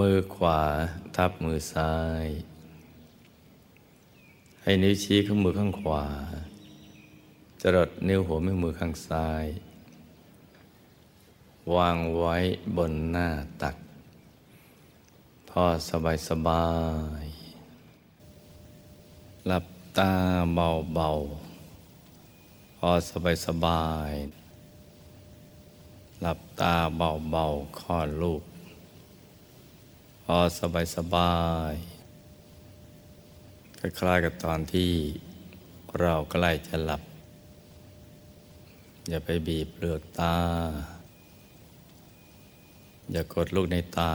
[0.00, 0.60] มือขวา
[1.16, 1.94] ทับมือซ้า
[2.24, 2.26] ย
[4.62, 6.04] ให้นิ้วชี้ข้างมือข้างขวา
[7.60, 9.46] จรดนิ้วหัวแม่มือข้างซ้าย
[11.74, 12.36] วางไว้
[12.76, 13.28] บนหน้า
[13.62, 13.76] ตัก
[15.48, 16.68] พอสบายสบา
[17.22, 17.24] ย
[19.46, 19.66] หลับ
[19.98, 20.12] ตา
[20.54, 24.12] เบาๆพอสบายสบาย
[26.22, 28.42] หลับตาเบาๆคลอดลูก
[30.28, 31.34] พอสบายสบา
[31.72, 31.74] ย
[33.78, 34.90] คล้ายๆกับตอนที่
[36.00, 37.02] เราใกล้จะหลับ
[39.08, 40.36] อย่าไปบีบเปลือกตา
[43.12, 44.12] อย่ากดลูกในตา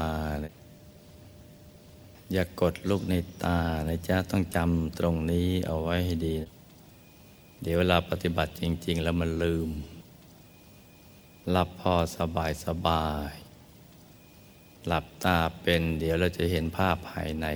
[2.34, 6.34] อย่ากดลูกในตานะจ๊ะต้องจำตรงนี้เอาไว้ให้ดี
[7.62, 9.70] เดี๋ยวเวลาปฏิบัติจริง ๆ แล้วมันลืม
[11.52, 13.34] หลับพอสบายสบาย
[14.88, 17.48] หลับตาเป็นเดี๋ยวเราจะเห็นภาพภายใน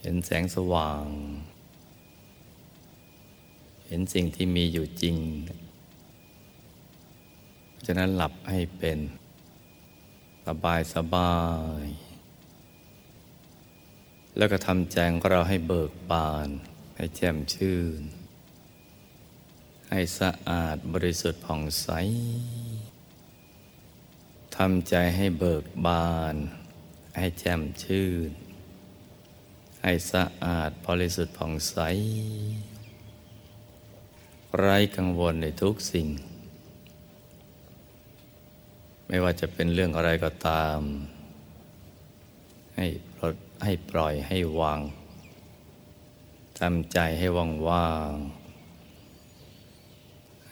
[0.00, 1.06] เห็นแสงสว่าง
[3.86, 5.16] เห็นสิ่งที่มีอยู่จริง
[7.86, 8.98] ฉะนั้นหลับให้เป็น
[10.46, 11.36] สบายสบา
[11.82, 11.84] ย
[14.36, 16.48] แล้วก็ทำแจงเราให้เบิกบาน
[16.96, 18.00] ให้แจ่มชื่น
[19.90, 21.88] ให้สะอาดบริสุทธิ์ผ่องใส
[24.62, 26.34] ทำใจให้เบิกบาน
[27.18, 28.30] ให้แจ่มชื่น
[29.82, 31.76] ให้สะอาดบริสุทธิ์ผ่องใส
[34.58, 36.08] ไร้กังวลในทุกสิ่ง
[39.06, 40.78] ไม่ว่าจะเป็นเรื่องอะไรก็ตาม
[42.76, 44.80] ให้ปลดให้ปล่อยให้วาง
[46.60, 48.12] ทำใจให้ว่างว่าง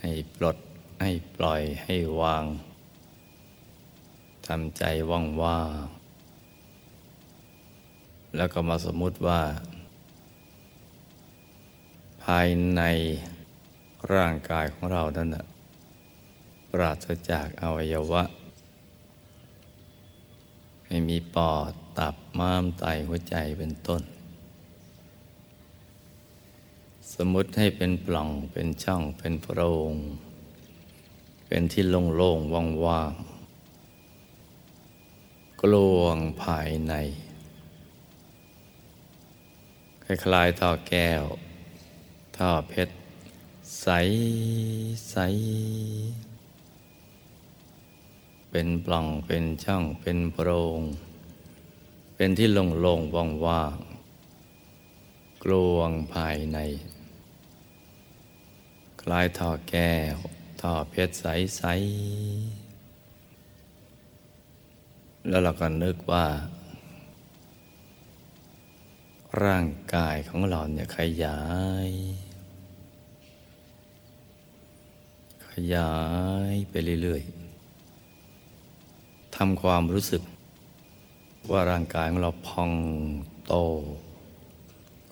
[0.01, 0.57] ให้ปลด
[1.03, 2.45] ให้ปล่อยให้วาง
[4.47, 5.87] ทำใจว่างว่าง
[8.37, 9.41] แล้วก็มาสมมุติว่า
[12.25, 12.83] ภายใน
[14.13, 15.47] ร่างกายของเรานั่นนะ
[16.71, 18.23] ปราศจากอวัยวะ
[20.87, 24.03] ให้มีปอดตับม้ามไตหัวใจเป็นต้น
[27.15, 29.61] สมมติให้เป็นปล่องเป็นช่องเป็นโพร
[29.91, 29.93] ง
[31.47, 32.53] เป็นที่โล่งๆ
[32.87, 33.34] ว่างๆ
[35.61, 36.95] กลวงภายใน
[40.05, 41.25] คล้ายๆท่อแก้ว
[42.37, 42.95] ท่อเพชร
[43.81, 43.87] ใส
[45.11, 45.17] ใส
[48.51, 50.81] เป็นปล่องเป็นช่องเป็นโพรง
[52.17, 53.15] เป็นที่โล่งๆ
[53.47, 56.59] ว่างๆกลวงภายใน
[59.01, 60.17] คล้ายท่อแก้ว
[60.61, 62.64] ท่อเพชรใสๆ
[65.29, 66.27] แล้วเราก็นึกว่า
[69.45, 71.41] ร่างกายของเราเนี่ยขยา
[71.89, 71.91] ย
[75.49, 75.95] ขยา
[76.51, 80.23] ยไปเรื่อยๆทำความรู้สึก
[81.51, 82.71] ว่าร่างกายของเราพอง
[83.47, 83.55] โต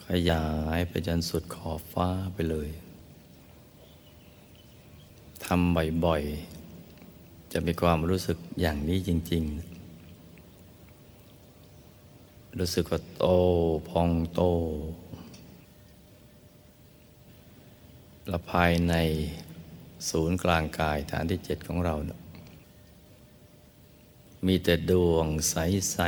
[0.06, 0.46] ขยา
[0.76, 2.70] ยไปจนสุดขอบฟ้าไปเลย
[5.44, 9.81] ทำบ่อยๆ จะมีความรู้สึกอย่างนี้จริง ๆ
[12.58, 13.24] รู้สึกว่าโต
[13.88, 14.42] พองโต
[18.28, 18.94] และภายใน
[20.08, 21.94] ศูนย์กลางกายฐานที่เจ็ดของเรา
[24.46, 26.04] มีแต่ดวงใส ๆ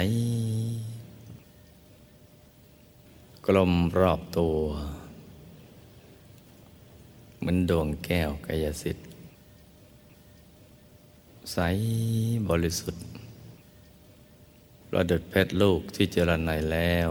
[3.47, 4.56] กลมรอบตัว
[7.38, 9.06] เหมือนดวงแก้วกายสิทธิ์
[11.52, 11.58] ใส
[12.49, 13.05] บริสุทธิ์
[14.96, 17.08] ประดุดเพชรลูกที่เจริญในแล้ว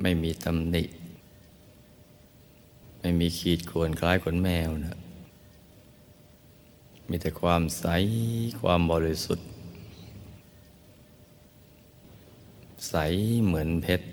[0.00, 0.84] ไม่มีตำหนิ
[3.00, 4.98] ไม่มีขีดข่วนคล้ายขนแมวนะ
[7.08, 7.86] มีแต่ความใส
[8.60, 9.48] ความบริสุทธิ์
[12.88, 12.94] ใส
[13.44, 14.06] เหมือนเพชร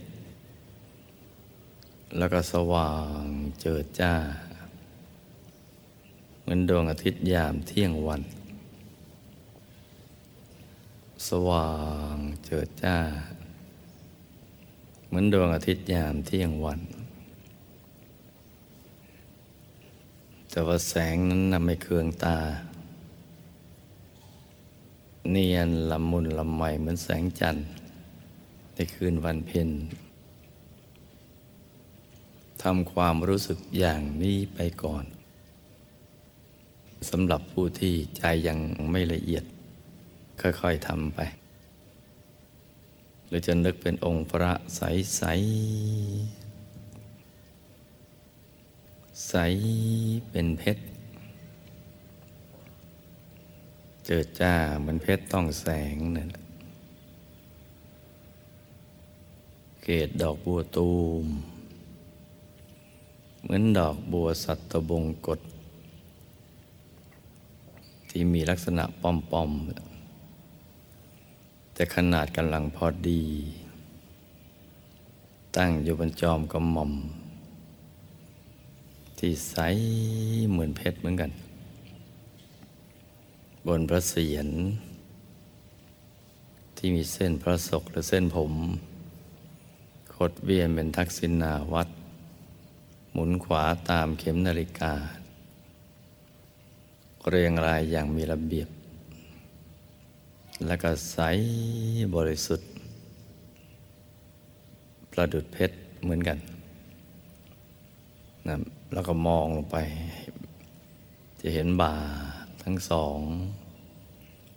[2.17, 3.23] แล้วก็สว่าง
[3.61, 4.13] เจิดจ้า
[6.41, 8.23] เหมือนดวงอาทิตย์ยามเที่ยงวัน
[11.27, 11.71] สว่า
[12.15, 12.97] งเจิดจ้า
[15.07, 16.81] เหมือนดวงอาทิตย์ยามเที่ยงวัน
[20.49, 22.37] แต่ว่าแสงนั้นนำไม่เคืองตา
[25.31, 27.67] เนียนละมุนละไมเหมือนแสงจันทร์
[28.73, 29.69] ในคืนวันเพ็ญ
[32.63, 35.05] ทำความรู้สึกอย่างนี้ไปก่อน
[37.09, 38.57] สำหรับผู้ที่ใจยัง
[38.91, 39.45] ไม่ละเอียด
[40.41, 41.19] ค่อยๆทำไป
[43.27, 44.81] หรือจะนึกเป็นองค์พระใส
[45.17, 45.23] ใส
[49.29, 49.35] ใส
[50.29, 50.83] เป็นเพชร
[54.05, 56.29] เจิดจ้าเหมือนเพชรต้องแสงนั่น
[59.83, 60.91] เกตดอกบัวตู
[61.23, 61.25] ม
[63.43, 65.39] เหมือนดอกบัวสัตบงกฎ
[68.09, 69.86] ที่มีลักษณะป้อมๆ
[71.79, 73.23] แต่ขนาดกำลังพอดี
[75.55, 76.93] ตั้งอยู่บนจอมกระหม่อม
[79.19, 79.55] ที่ใส
[80.49, 81.31] เหมือนเพชรเหมือนกัน
[83.67, 84.47] บนพระเศียร
[86.77, 88.53] ที่มีเส้นพระศกหรือเส้นผม
[90.15, 91.89] คดเวียนเป็นทักษิณาวัด
[93.13, 94.93] หมุนขวาตามเข็มนาฬิกา
[97.29, 98.69] เรียงรายอย่างมีระเบียบ
[100.65, 101.17] และก็ใส
[102.15, 102.69] บริสุทธิ์
[105.11, 106.37] ประดุดเพชรเหมือนกัน
[108.47, 108.55] นะ
[108.93, 109.77] แล้วก็มองลงไป
[111.41, 111.95] จะเห็นบ่า
[112.63, 113.17] ทั้งสอง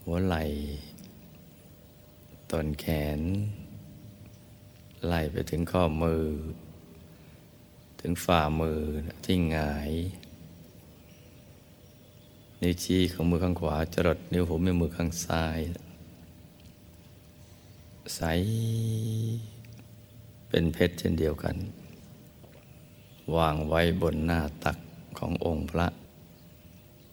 [0.05, 0.43] หัวไหล่
[2.51, 2.87] ต้นแข
[3.19, 3.21] น
[5.09, 6.25] ไล่ไปถึงข้อมือ
[8.01, 8.81] ถึงฝ่ามือ
[9.25, 9.93] ที่หงาย
[12.61, 15.59] นิ้วชี้ของมือข้างขวาจรดนิ้วหัวแม่มือข้างซ้าย
[18.17, 18.23] ใส
[20.49, 21.57] เป็นเพชรเช่นเดียวกัน
[23.37, 24.79] วางไว้บนหน้าตัก
[25.19, 25.87] ขององค์พระ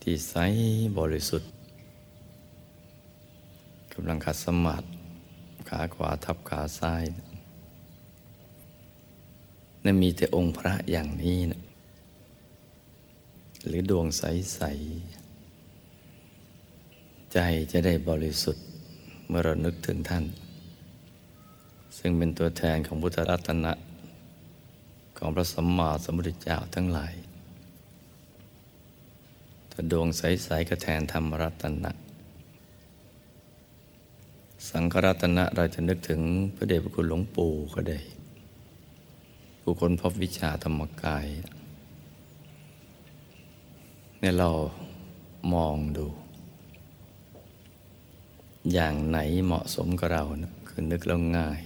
[0.01, 0.35] ที่ใส
[0.97, 1.51] บริสุทธิ์
[3.93, 4.87] กำลังขัดสมาธิ
[5.69, 7.03] ขาขวาทับขาซ้าย
[9.83, 11.61] นั่นมีแต่องค์พระอย่างนี้นะ
[13.67, 14.61] หรือดวงใส
[15.77, 17.39] ๆ ใจ
[17.71, 18.63] จะได้บริสุทธิ์
[19.27, 20.25] เมื่อเรานึกถึงท่าน
[21.97, 23.73] ซึ่งเป็นตัวแทนของพุทธรัตนะ
[25.17, 27.13] ของพระสัมมาสัมพุทธเจ้าทั้งหลาย
[29.71, 31.91] ถ้าดวงใสๆก็แทนธรรมรัตนะ
[34.69, 36.21] สังฆรัตนะเราจะนึกถึง
[36.55, 37.99] พระเดชพระคุณหลวงปู่ก็ได้
[39.61, 41.25] ผู้คนพบวิชาธรรมกาย
[44.19, 44.49] เนี่ยเรา
[45.53, 46.05] มองดู
[48.73, 51.61] อย่างไหนเหมาะสมกับเรานะคือนึกแล้วง่าย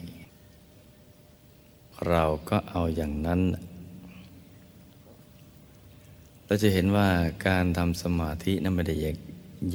[2.09, 3.41] เราก็เอาอย่างนั้น
[6.45, 7.09] เราจะเห็นว่า
[7.47, 8.95] การทำสมาธินั้นไม่ได้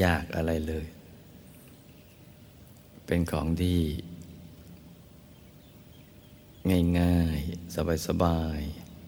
[0.03, 0.87] ยากอะไรเลย
[3.07, 3.81] เป็นของที่
[7.01, 7.77] ง่ายๆ
[8.07, 8.61] สบาย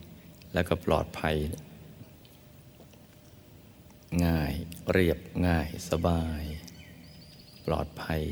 [0.05, 1.37] ๆ แล้วก็ปลอดภัย
[4.26, 4.53] ง่าย
[4.91, 6.43] เรียบง่ายสบาย
[7.66, 8.23] ปลอดภัย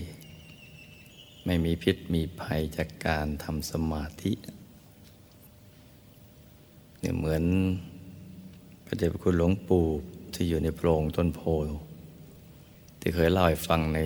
[1.46, 4.32] ไม่มีพิษมีภัยจากการทำสมาธิ
[7.06, 7.44] เนี่ยเหมือน
[8.86, 9.84] พระเดชพระคุณหลวงปู่
[10.34, 11.40] ที่อยู่ในโพรงต้นโพ
[13.00, 13.98] ที่เคยเล่าให้ฟังใน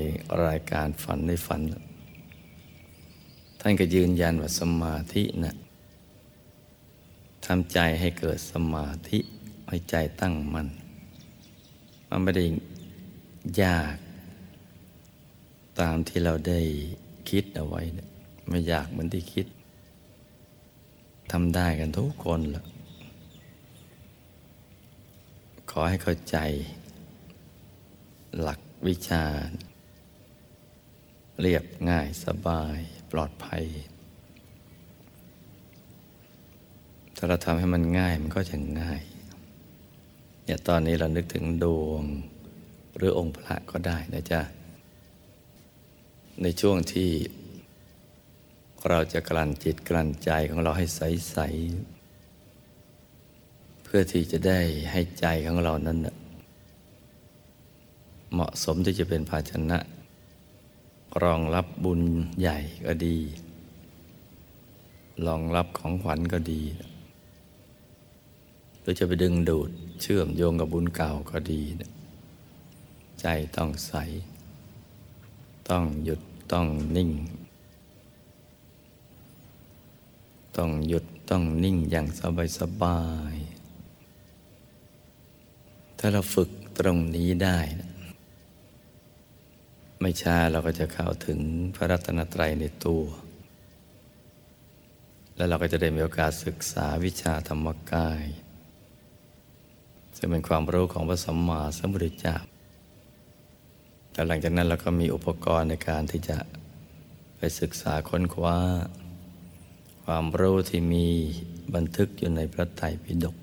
[0.47, 1.61] รายการฝันในฝัน
[3.61, 5.55] ท่านก็ยืนยันว่าสมาธินะ่ะ
[7.47, 9.19] ทำใจให้เกิดสมาธิ
[9.69, 10.69] ให้ใจตั้งมัน่น
[12.09, 12.45] มันไม่ได้
[13.63, 13.97] ยาก
[15.81, 16.61] ตามที่เราได้
[17.31, 18.09] คิดเอาไว้นี่ย
[18.49, 19.47] ไม่ยากเหมือนที่คิด
[21.33, 22.65] ทำได้กันทุกคนละ
[25.71, 26.39] ขอให้เข้าใจ
[28.41, 29.25] หลักวิชา
[31.41, 32.79] เรียบง่ายสบาย
[33.13, 33.65] ปลอดภัย
[37.17, 39.03] ถ้าเราทำให้มันง่ายมันก็จะง่าย
[40.45, 42.03] เนี่ยตอนนี้เรานึกถึงดวง
[42.97, 44.41] หรือองค์พระก็ได้นะจ๊ะ
[46.43, 47.11] ในช่วงที่
[48.89, 52.00] เราจะกลั่นจิตกลั่นใจของเราให้ใส ๆ
[53.93, 54.61] พื่อที่จะได้
[54.93, 55.99] ให้ใจของเรานั้น
[58.33, 59.79] เหมาะสมที่จะเป็นภาชนะ
[61.23, 62.03] รองรับบุญ
[62.41, 63.17] ใหญ่ก็ดี
[65.27, 66.63] รองรับของขวัญก็ดี
[68.81, 69.71] หรือจะไปดึงดูด
[70.03, 71.63] เชื่อมโยงกับบุญเก่าก็ดี
[73.21, 73.93] ใจต้องใส
[75.69, 76.21] ต้องหยุด
[76.53, 76.67] ต้อง
[76.97, 77.11] นิ่ง
[80.57, 83.01] ต้องหยุดต้องนิ่งอย่างสบายสบา
[83.35, 83.40] ย
[86.03, 87.91] ถ้าเราฝึกตรงนี้ได้นะ
[90.01, 91.39] ไม่ช้าเราก็จะเข้าถึง
[91.75, 93.05] พระรัตนตรัยในตัว
[95.37, 98.25] แล้วเราก็จะได้มีโอกาสศึกษาวิชาธรรมกาย
[100.17, 102.37] ซึ่งเป็นความรู้ของพระสัมมาสัมพุทธเจ้า
[104.13, 106.39] แต่หลังจากนั้นเราก็มีอุปกรณ์ในการที่จะ
[107.37, 108.57] ไปศึกษาค้นคว้า
[110.05, 111.07] ความรู้ที่มี
[111.75, 113.37] บันทึกอยู่ในพระไตรปิฎก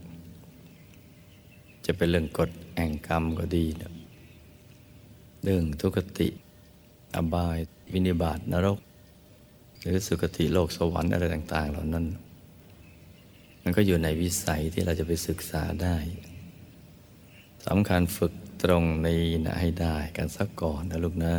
[1.87, 3.91] จะเป็นเรื่องกฎแห่งกรรมก็ดีนะ
[5.43, 6.29] เรื่องทุกติ
[7.15, 7.57] อบาย
[7.91, 8.79] วินิบาตนรก
[9.81, 12.05] หรือสุคติโลกสวรรค์อะไรต่าง ๆ เหล่านั้น
[13.61, 15.95] มันก็อยู่ในวิสัยที่เราจะไปศึกษาได้
[17.67, 21.33] สำคัญฝึกตรงนี้นะให้ได้กันสักก่อนนะลูกนะ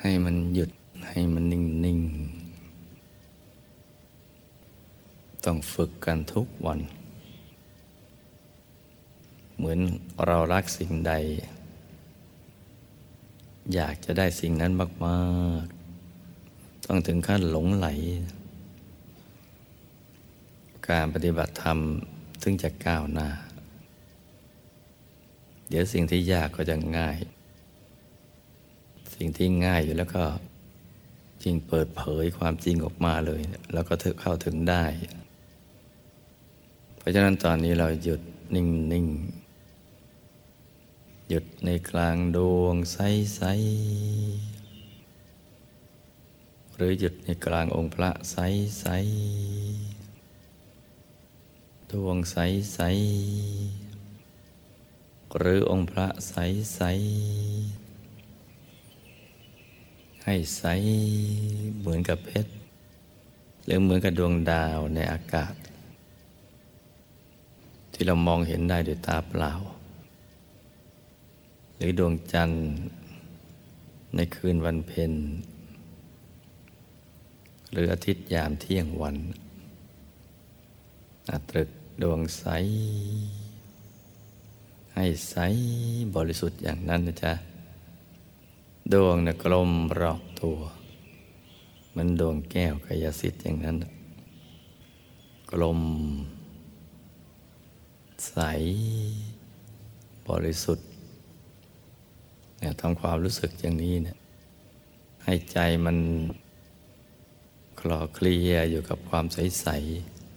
[0.00, 0.70] ให้มันหยุด
[1.08, 2.00] ให้มันนิ่งนิ่ง
[5.44, 6.80] ต้องฝึกกันทุกวัน
[9.56, 9.78] เหมือน
[10.26, 11.12] เรารักสิ่งใด
[13.74, 14.72] อยากจะได้สิ่งนั้น
[15.06, 17.88] มากๆ ต้องถึงขั้นหลงไหล
[20.88, 21.78] การปฏิบัติธรรม
[22.42, 23.28] ถึงจะก้าวหน้า
[25.68, 27.18] เดี๋ยวสิ่งที่ยากก็จะง่าย
[29.14, 30.24] สิ่งที่ง่ายอยู่แล้วก็
[31.42, 33.40] จริงเปิดเผยความจริงออกมาเลย
[33.74, 34.84] แล้วก็เข้าถึงได้
[36.96, 38.20] เพราะฉะนั้นตอนนี้เราหยุด
[38.54, 39.06] นิ่งนิ่ง
[41.34, 42.98] หยุดในกลางดวงใส
[43.36, 43.42] ใส
[46.76, 48.36] หรือหยุดในกลางองค์พระใส
[48.80, 48.86] ใส
[51.90, 52.36] ดวงใส
[52.74, 52.80] ใส
[55.38, 56.34] หรือองค์พระใส
[56.74, 56.80] ใส
[60.24, 60.64] ให้ใส
[61.80, 62.52] เหมือนกับเพชร
[63.64, 65.54] หรือเหมือนกับดวงดาวในอากาศ
[67.92, 69.54] ที่เรามองเห็นได้ด้วยตาเปล่า
[71.84, 72.62] รือดวงจันทร์
[74.14, 75.12] ในคืนวันเพ็ญ
[77.72, 79.16] หรืออาทิตย์ยามเที่ยงวัน
[81.50, 81.70] ตรึก
[82.02, 82.44] ดวงใส
[84.94, 85.36] ให้ใส
[86.16, 87.32] บริสุทธิ์อย่างนั้นนะจ๊ะ
[88.92, 89.70] ดวงนะกลม
[90.00, 90.58] รอบตัว
[91.96, 93.76] มันดวงแก้วกายสิทธิ์อย่างนั้น
[95.50, 95.80] กลม
[98.28, 98.36] ใส
[100.28, 100.91] บริสุทธิ์
[102.62, 104.18] เนี่ยทำความรู้สึกอย่างนี้เนี่ย
[105.24, 105.96] ให้ใจมัน
[107.80, 109.68] คลอเคลียอยู่กับความใส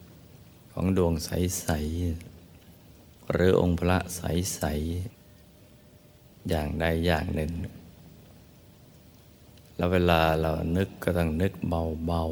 [0.01, 1.69] ๆ ของดวงใส
[2.49, 4.63] ๆ หรือองค์พระใส
[5.51, 7.51] ๆ อย่างใดอย่างหนึ่ง
[9.75, 12.23] แล้วเวลาเรานึกก็ต้องนึกเบา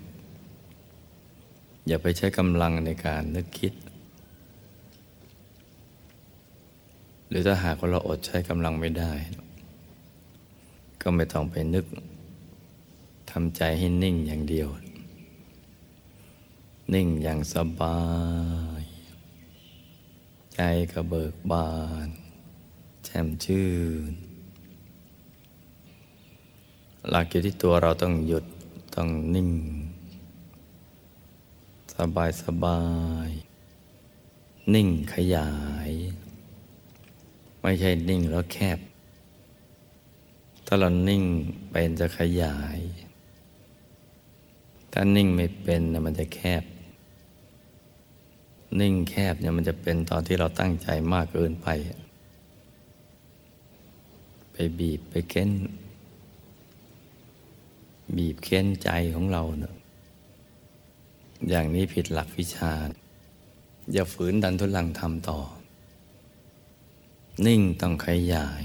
[1.87, 3.75] อย่าไปใช้กำลังในการนึกคิด
[7.29, 9.13] หรือถ้าหากว่าเราอดใช้กำลังไม่ได้
[11.01, 11.87] ก็ไม่ต้องไปนึก
[13.31, 14.69] ทำใจให้นิ่งอย่างเดียว
[16.95, 18.01] นิ่งอย่างสบา
[18.81, 18.83] ย
[20.55, 20.61] ใจ
[20.93, 21.71] ก็เบิกบา
[22.07, 22.09] น
[23.05, 23.69] แช่มชื่
[24.11, 24.13] น
[27.11, 28.45] หลักอยู่ที่ตัวเราต้องหยุด
[28.95, 29.51] ต้องนิ่ง
[31.95, 32.81] สบายสบา
[33.27, 33.31] ย
[34.75, 35.51] นิ่งขยา
[35.89, 35.91] ย
[37.69, 38.79] ไม่ใช่นิ่งแล้วแคบ
[40.67, 41.23] ถ้าเรานิ่ง
[41.71, 42.79] เป็นจะขยาย
[44.93, 46.63] ถ้านิ่งไม่เป็นนมันจะแคบ
[48.81, 51.69] นิ่งแคบเนี่ยมันจะเป็นตอนที่เราตั้งใจมากเกินไป
[54.53, 55.51] ไปบีบไปเค้น
[58.17, 59.75] บีบเค้นใจของเราเนะ
[61.49, 62.73] อย่างนี้ผิดหลักวิชา
[63.93, 65.41] อย่าฝืนดันทุลังทำต่อ
[67.45, 68.65] นิ่งต้องขยาย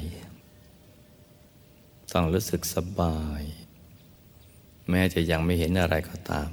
[2.12, 3.44] ต้องรู้สึกสบาย
[4.90, 6.50] แม้จะยังไม่เห็นอะไรก็ตาม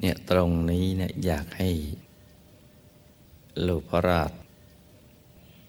[0.00, 1.70] เนี่ยตรงนี้เนี่ยอยากให้
[3.66, 4.32] ลูกพระราช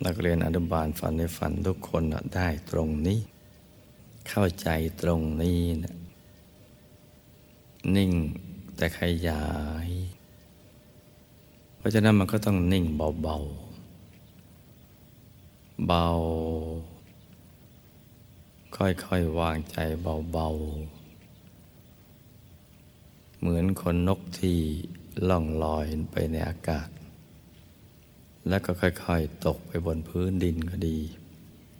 [0.05, 2.03] นักเรียนอนุบาลฝันในฝันทุกคน
[2.35, 3.19] ได้ตรงนี้
[4.29, 4.69] เข้าใจ
[5.01, 5.95] ตรงนี้นะ
[7.95, 8.11] นิ่ง
[8.75, 9.45] แต่ขยา
[9.87, 9.89] ย
[11.77, 13.72] เพราะฉะนั้นมันก็ต้องนิ่งเบาๆ
[15.87, 16.07] เบา
[18.77, 19.77] ค่อยๆวางใจ
[20.31, 20.49] เบา
[21.35, 24.57] ๆ เหมือนคนนกที่
[25.29, 26.89] ล่องลอยไปในอากาศ
[28.47, 30.99] แล้วก็ค่อยๆ ตกไปบนพื้นดินก็ดี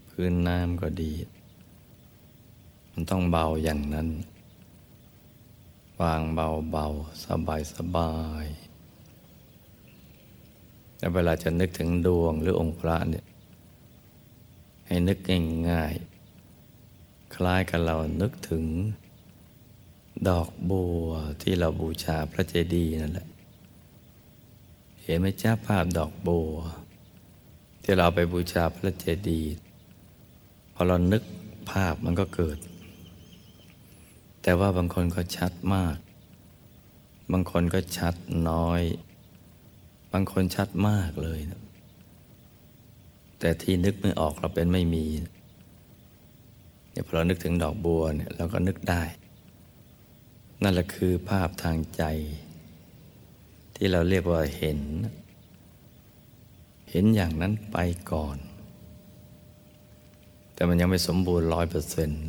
[0.10, 1.14] พื้นน้ำก็ดี
[2.92, 4.10] มันต้องเบาอย่างนั้น
[6.02, 6.88] วางเบาเบา
[7.26, 8.46] สบายสบาย
[10.98, 13.26] แต่เวลาจะนึกถึงดวงหรือองค์พระเนี่ย
[14.94, 15.20] ให้นึก
[15.70, 18.66] ง่ายๆคล้ายกับเรานึกถึง
[20.30, 21.08] ดอกบัว
[21.42, 23.28] ที่เราบูชาพระเจดีย์นั่นแหละ
[25.02, 26.52] เห็นไหมจ้าภาพดอกบัว
[27.84, 29.52] ที่เราไปบูชาพระเจดีย์
[30.74, 31.24] พอเรานึก
[31.72, 32.58] ภาพมันก็เกิด
[34.44, 35.98] แต่ว่าบางคนก็ชัดมาก
[37.32, 38.16] บางคนก็ชัด
[38.50, 38.82] น้อย
[40.12, 41.63] บางคนชัดมากเลยนะ
[43.46, 45.06] แต่ที่นึกไม่ออกเราเป็นไม่มี
[46.92, 49.04] เนี่ยพอเรานึกถึงดอกบัวเนี่ยเราก็นึกได้
[50.62, 52.04] นั่นแหละคือภาพทางใจ
[53.76, 54.80] ที่เราเรียกว่าเห็น
[56.90, 57.78] เห็นอย่างนั้นไป
[58.12, 58.38] ก่อน
[60.54, 62.26] แต่มันยังไม่สมบูรณ์ร้อยเปอร์เซ็นต์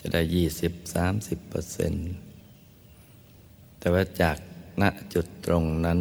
[0.00, 2.08] จะได้ยี่สิบสามสิบเปอร์เซ็นต์
[3.78, 4.36] แต่ว่าจาก
[4.82, 6.00] ณจุดตรงนั้น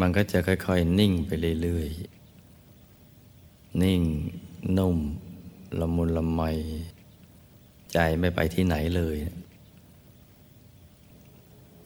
[0.00, 1.30] มันก็จะค่อยๆ นิ่งไป
[1.62, 4.02] เรื่อยๆ นิ่ง
[4.78, 4.96] นุ่ม
[5.80, 6.42] ละมุนละไม
[7.92, 9.16] ใจไม่ไปที่ไหนเลย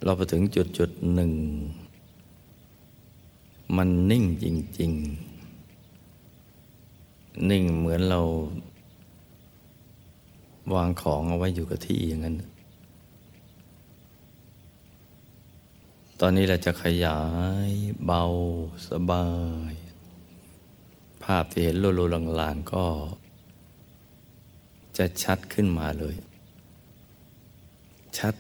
[0.05, 1.33] เราไปถึงจุดจุดหนึ่ง
[3.77, 4.47] มันนิ่งจ
[4.79, 4.93] ริง
[6.19, 8.21] ๆ นิ่งเหมือนเรา
[10.75, 12.37] วางของเอาไว้อยู่กับที่อย่างนั้น
[16.25, 17.21] ตอนนี้เราจะขยา
[17.69, 17.71] ย
[18.05, 18.25] เบา
[18.89, 19.27] สบา
[19.71, 19.75] ย
[21.25, 22.01] ภาพที่เห็นโลโล
[22.41, 22.87] ลางๆก็
[24.99, 26.17] จะชัดขึ้นมาเลย
[28.19, 28.35] ชัด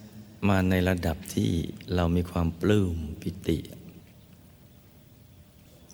[0.49, 1.51] มาในระดับที่
[1.95, 3.59] เรามีความปลื้มปิติ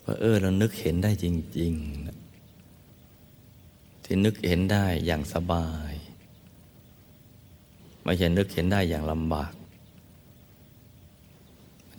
[0.05, 1.27] ว่าเออเรานึกเห็นได้จ
[1.59, 1.73] ริง
[2.69, 5.93] ๆ ที่นึกเห็นได้อย่างสบาย
[8.03, 9.53] ไม่ใช่นึกเห็นได้อย่างลำบาก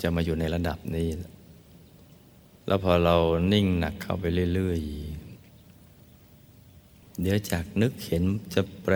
[0.02, 1.08] จะมาอยู่ในระดับนี้
[2.68, 3.16] แล้วพอเรา
[3.54, 5.10] นิ่งหนักเข้าไปเรื่อยๆ
[7.22, 8.96] เดี๋ยวจากนึกเห็นจะแปร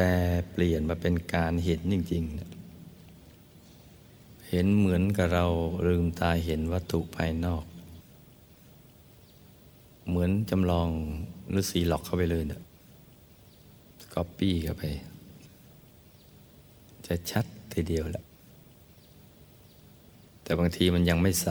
[0.51, 2.37] เปลี่ยนมาเป็นการเห็นจริงๆ
[4.49, 5.45] เห็นเหมือนกับเรา
[5.87, 7.65] ลืมตาเห็นวัตถุภายนอก
[10.07, 10.89] เหมือนจำลอง
[11.49, 12.61] หรือสีหลอกเข้าไปเลยเนะ
[14.13, 14.83] ก๊อปปี้เข้าไป
[17.05, 18.23] จะชัดทีเดียวแหละ
[20.43, 21.49] แต่บางทีมันยังไม่ใส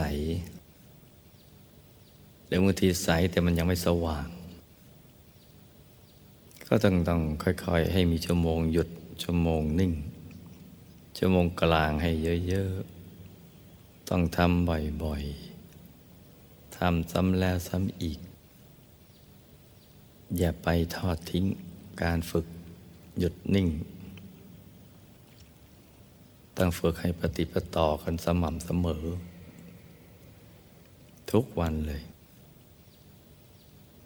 [2.45, 4.27] หรือบางทีใสแต่มันยังไม่สว่าง
[6.67, 8.89] ก็ต้องต้องค่อยๆ ให้มีชั่วโมงหยุด
[9.23, 9.93] ชั่วโมงนิ่ง
[11.17, 12.11] ชั่วโมงกลางให้
[12.47, 14.69] เยอะๆ ต้องทำ
[15.03, 18.19] บ่อยๆทำซ้ำแล้วซ้ำอีก
[20.37, 21.45] อย่าไปทอดทิ้ง
[22.01, 22.45] การฝึก
[23.19, 23.67] หยุดนิ่ง
[26.63, 29.05] ต้องฝึกให้ปฏิปต่อกันสม่ำเสมอ
[31.31, 32.01] ทุกวันเลย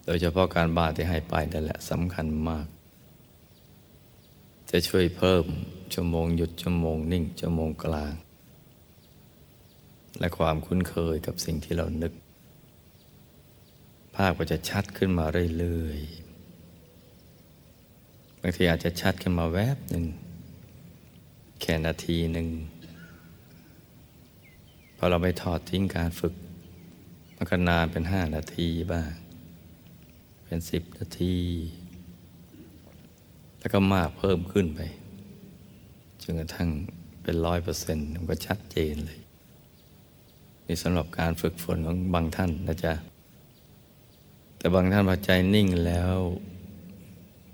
[0.06, 2.68] โดยเฉพาะการบ้านที่ให้ไปนั่นแหละสำคัญมาก
[4.70, 5.46] จะช่วยเพิ่ม
[5.94, 8.14] ชั่วโมงหยุดชั่วโมงนิ่งชั่วโมงกลาง
[10.20, 12.14] และความคุ้นเคยกับสิ่งที่เรานึก
[14.16, 15.26] ภาพก็จะชัดขึ้นมา
[15.58, 20.06] เรื่อยๆบางทีอาจจะชัดขึ้นมาแวบหนึ่ง
[21.62, 22.48] แค่นาทีหนึ่ง
[24.98, 26.34] พอเราไม่ทอดทิ้งการฝึก
[27.36, 29.10] มันก็นานเป็นห้านาทีบ้าง
[30.46, 31.36] เป็นสิบนาที
[33.60, 34.80] แล้วก็มากเพิ่มขึ้นไป
[36.22, 36.70] จนกระทั่ง
[37.22, 39.20] เป็นร้อยเปอร์เซ็นต์มันก็ชัดเจนเลย
[40.66, 42.94] นี่สำหรับการฝึกฝนของบางท่านนะจ๊ะ
[44.58, 46.16] แต่บางท่านพอใจนิ่งแล้ว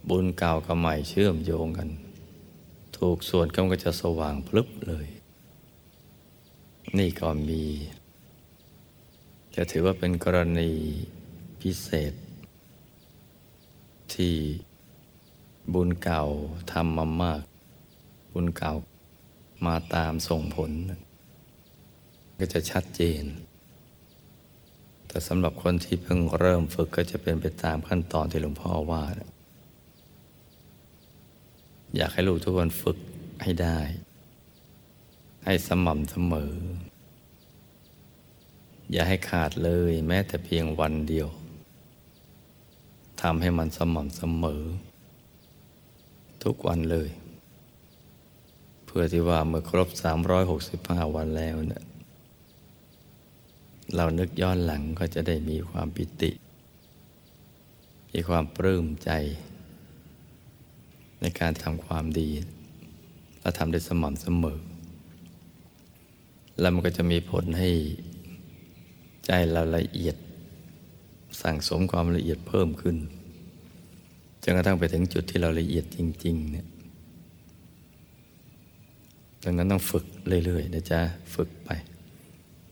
[0.10, 1.90] บุญเก่ากับใหม่เชื่อมโยงกัน
[3.08, 5.08] ถูกส่วนก็ก็จะสว่างพลึบเลย
[6.98, 7.64] นี่ก็มี
[9.56, 10.72] จะถือว่าเป็นกรณี
[11.62, 12.14] พิเศษ
[14.14, 14.36] ที่
[15.74, 16.24] บุญเก่า
[16.72, 17.44] ทำมามาก
[18.34, 18.74] บุญเก่า
[19.66, 20.72] มาตามส่งผล
[22.40, 23.24] ก็จะชัดเจน
[25.08, 29.04] แต่สำหรับคนที่เพิ่งเริ่มฝึกก็จะเป็นไปตามขั้นตอนที่หลวงพ่อว่า
[31.98, 32.98] อยากให้ลูกทุกคนฝึก
[33.44, 33.80] ให้ได้
[35.46, 36.54] ให้สม่ำเสมอ
[38.92, 41.28] อย่าให้ขาดเลยแม้แต่เพียงวันเดียว
[43.22, 44.64] ทำให้มันสม่ำเสมอ
[46.44, 47.10] ทุกวันเลย
[48.86, 49.90] เพื่อที่ว่าเมื่อครบ
[50.52, 51.84] 365 วันแล้วเนี่ย
[53.96, 56.32] เรานึกย้อนหลังก็จะได้มีความปิติ
[58.14, 59.12] มีความปลื้มใจ
[61.24, 62.30] ในการทำความดี
[63.42, 64.60] และทำได้สม่ำเสมอ
[66.60, 67.70] แล้วมันก็จะมีผลให้
[69.26, 70.16] ใจเราละเอียด
[71.42, 72.98] สั่งสมความละเอียดเพิ่มขึ้น
[74.44, 76.68] จนกระทั่งไปถึงจุดที่เราละเอียดจริง ๆ เนี่ย
[79.44, 80.06] ดังนั้นต้องฝึก
[80.46, 81.02] เรื่อยๆนะจ๊ะ
[81.36, 81.70] ฝึกไป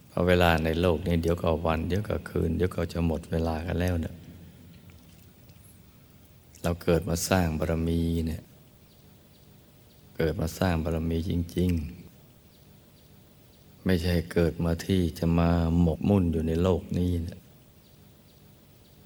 [0.10, 4.16] เพราะเวลาในโลกนี้เดี๋ยวก็วัน เดี๋ยวก็คืน เดี๋ยวก็จะหมดเวลากันแล้วเนี่ย
[6.64, 8.44] เราเกิดมาสร้างบารมีเนี่ย
[10.18, 12.02] เกิดมาสร้างบารมีจริง ๆ
[13.86, 15.50] ไม่ใช่เกิดมาที่จะมา
[15.82, 17.40] หมกมุ่นอยู่ในโลกนี้นะ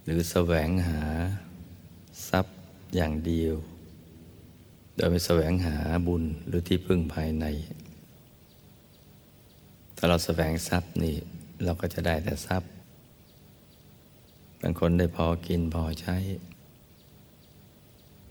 [0.04, 1.02] หรือแสวงหา
[2.30, 2.58] ทรัพย์
[2.96, 3.56] อย่างเดียว
[4.96, 7.46] โดยไม่แสวงหาบุญหรือที่พึ่งภายใน
[9.96, 11.16] ถ้าเราแสวงทรัพย์นี่
[11.64, 12.70] เราก็จะได้แต่ทรัพย์
[14.62, 16.18] บางคนได้พอกินพอใช้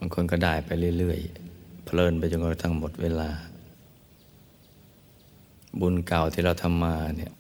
[0.05, 3.31] างคนก็ได้ไปเรื่อยๆ เพลินไปจนกระทั่งหมดเวลา
[5.81, 7.33] บุญเก่าที่เราทำมาเนี่ย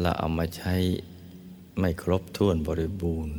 [0.00, 0.74] เราเอามาใช้
[1.78, 3.36] ไม่ครบถ้วนบริบูรณ์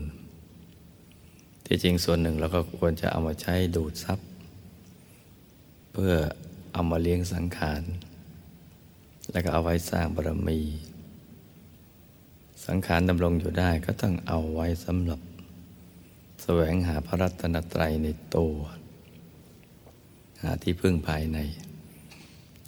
[1.66, 4.20] ที่จริงส่วนหนึ่งเราก็ควรจะเอามาใช้ดูดซับ
[5.94, 6.14] เพื่อ
[6.74, 7.82] เอามาเลี้ยงสังขาร
[9.32, 10.60] แล้วก็เอาไว้สร้างบารมี
[12.68, 15.20] สังขารดำรงอยู่ได้ก็ต้องเอาไว้สำหรับ
[16.46, 18.56] แสวงหาพระรัตนตรัยในตัว
[20.42, 21.38] หาที่พึ่งภายใน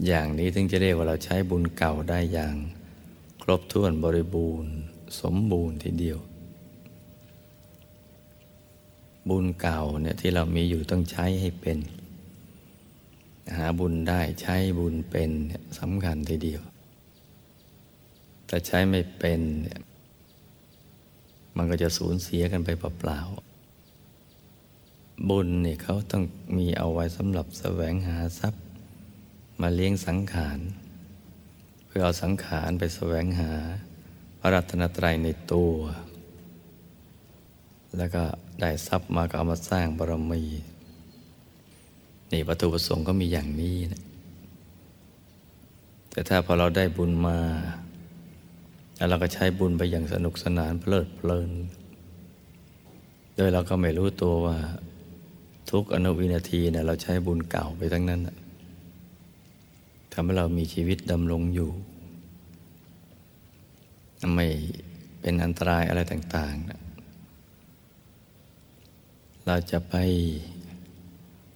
[0.07, 2.55] อย่างนี้ถึงจะเรียกว่าเราใช้บุญเก่าได้อย่าง
[3.43, 4.73] ครบถ้วนบริบูรณ์
[5.21, 6.19] สมบูรณ์ทีเดียว
[9.29, 11.77] บุญเก่าเนี่ยที่เรามีอยู่ต้องใช้ให้เป็น
[13.55, 16.61] หาบุญได้ใช้บุญเป็นเนี่ยสำคัญทีเดียว
[18.47, 19.79] แต่ใช้ไม่เป็นเนี่ย
[21.57, 23.44] มันก็จะสูญเสียกันไปเปล่าๆ
[25.29, 26.23] บุญเนี่ยเขาต้อง
[26.57, 28.63] มีเอาไว้สำหรับแสวงหาทรัพย์
[29.61, 30.59] มาเลี้ยงสังขาร
[31.87, 33.51] เพื่อเอาสังขารไปแสวงหา
[34.39, 35.73] พระรัตนตรัยในตัว
[37.97, 38.23] แล้วก็
[38.61, 40.43] ได้ทรัพย์มาก็เอามาสร้างบารมี
[42.31, 44.03] นี่วัตถุประสงค์ก็มีอย่างนี้นะ
[46.11, 47.39] แต่ถ้าพอเราได้บุญมา
[48.97, 51.51] แล้วเราก็ใช้บุญไปอย่างสนุกสนานเพลิดเพลิน
[53.35, 54.57] โดยเราก็ไม่รู้ตัวว่า
[55.71, 58.21] ทุกอนุวินาทีเนะเราใช้บุญเก่าไปทั้งนั้น
[60.11, 61.69] ทำให้เรามีชีวิตดำรงอยู่
[64.35, 64.47] ไม่
[65.21, 66.79] เป็นอันตรายอะไรต่างๆนะ
[69.47, 69.95] เราจะไป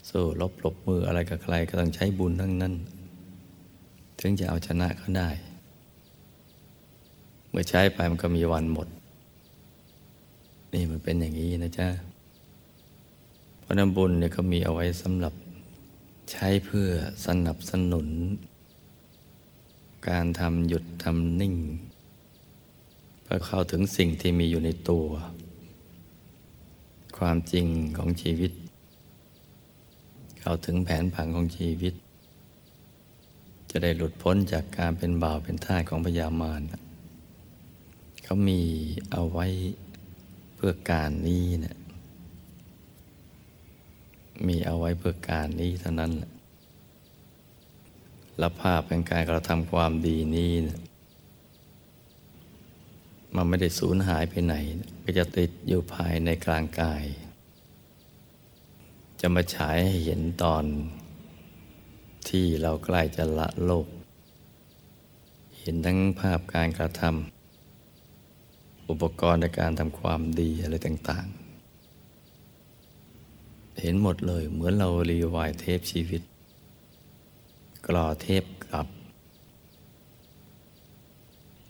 [0.10, 2.74] สู้ลบหลบมืออะไรกับใครก็ต้องใช้บุญทั้งนั้น
[4.20, 5.30] ถึงจะเอาชนะเขาได้
[7.50, 8.88] เมื่อใช้ไปมันก็มีวันหมด
[10.74, 11.88] นี่มันเป็นอย่างนี้นะจ๊ะ
[13.70, 15.34] ราะน้ำบุญเนี่ยเขามีเอาไว้สำหรับ
[16.32, 16.90] ใช้เพื่อ
[17.26, 18.08] สนับสนุน
[20.10, 21.56] การทำหยุดทำนิ่ง
[23.24, 25.08] เพื่อเข้าถึงสิ่งที่มีอยู่ในตัว
[27.18, 27.66] ความจริง
[27.98, 28.52] ของชีวิต
[30.40, 31.94] เข้าถึงแผนผังของชีวิต
[33.70, 36.62] จะได้หลุดพ้นจากการเป็นบ่าวเป็นท่าของพยามาร
[38.24, 38.62] เขามี
[39.12, 39.48] เอาไว้
[40.56, 41.79] เพื่อการนี้เนะี่ย
[44.48, 46.32] มีเอาไว้เพื่อการนี้เท่านั้นแหละ
[48.40, 50.80] และภาพแห่งการกระทำความดีนี้นะ
[53.36, 54.56] มันไม่ได้สูญหายไปไหน
[55.04, 57.04] ก็จะติดอยู่ภายในกลางกาย
[59.20, 60.64] จะมาฉายให้เห็นตอน
[62.30, 63.88] ที่เราใกล้จะละโลก
[65.60, 71.39] เห็นทั้งภาพการกระทำอุปกรณ์ในการทำความดีอะไรต่างๆ
[73.82, 76.22] เห็นหมดเลย เหมือนเรารีวายเทปชีวิต
[77.88, 78.88] กรอเทปกลับ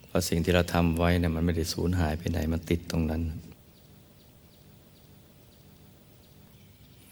[0.07, 3.23] เพราะสิ่งที่เราทำไว้เนี่ยมันไม่ได้สูญหายไปไหน มันติดตรงนั้น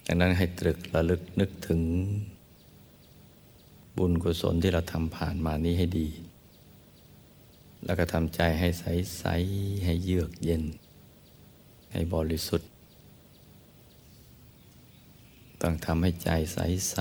[0.06, 1.82] ดังนั้นให้ตรึกระลึกนึกถึง
[3.98, 6.08] บุญกุศลที่เราทำผ่านมานี้ให้ดี
[7.86, 8.84] แล้วก็ทำใจให้ใส
[9.20, 9.26] ใส
[9.86, 10.64] ให้เยือกเย็น
[11.92, 12.70] ให้บริสุทธิ์
[15.62, 16.58] ต้องทำให้ใจใส
[16.90, 16.98] ใส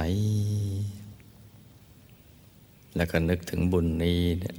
[2.97, 4.57] แล้วก็นึกถึงบุญนี้เนี่ย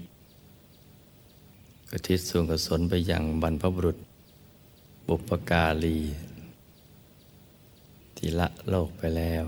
[1.90, 3.98] กทิศส่วนกุศลไปยังบรรพบุรุษ
[5.08, 5.98] บุปการี
[8.18, 9.44] ที่ละโลกไปแล้ว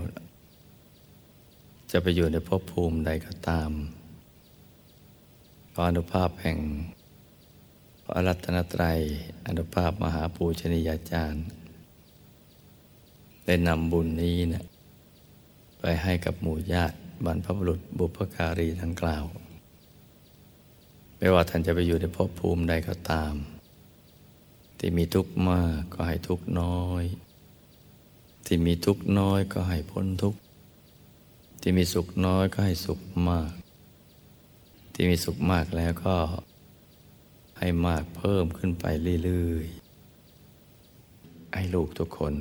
[1.90, 3.70] จะไปอยู่ในภพภูมิใดก็ตาม
[5.72, 6.58] ขออนุภาพแห่ง
[8.04, 9.00] พพระรัตนตรัย
[9.46, 11.44] อนุภาพมหาปูชนียาจารย์
[13.46, 14.64] ได้นำบุญนี้นะ
[15.80, 19.24] ไปให้กับหมู่ญาติบรรพบุรุษบุพการีทั้งกล่าว
[21.18, 23.34] ไม่ว่าท่านจะไปอยู่ในภพภูมิใดก็ตาม
[24.78, 27.04] ที่มีทุกข์มากก็ให้ทุกข์น้อย
[28.46, 30.40] ที่มีทุกข์น้อยก็ให้พ้นทุกข์
[31.60, 33.52] ที่มีสุขน้อยก็ให้สุขมาก
[34.94, 36.16] ที่มีสุขมากแล้วก็
[37.58, 38.84] ให้มากเพิ่มขึ้นไป
[39.24, 42.34] เรื่อยๆให้ลูกทุกคน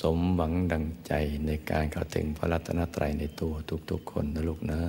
[0.00, 1.12] สมหวังดังใจ
[1.46, 3.54] ในการเข้าถึงพระรัตนตรัยในตัว
[3.90, 4.80] ทุกๆคนนะลูกนะ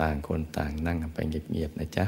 [0.00, 2.06] ต่างคนต่างนั่งกันไปเงียบๆนะจ๊ะ